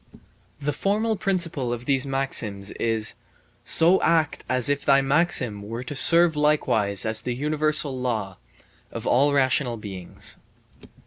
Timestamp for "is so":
2.79-4.01